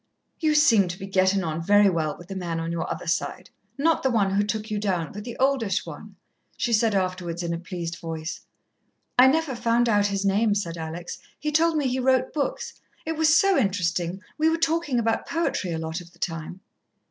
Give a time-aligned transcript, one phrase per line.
[0.39, 3.51] "You seemed to be gettin' on very well with the man on your other side
[3.77, 6.15] not the one who took you down, but the oldish one,"
[6.57, 8.41] she said afterwards in a pleased voice.
[9.19, 11.19] "I never found out his name," said Alex.
[11.37, 12.81] "He told me he wrote books.
[13.05, 16.61] It was so interesting; we were talking about poetry a lot of the time."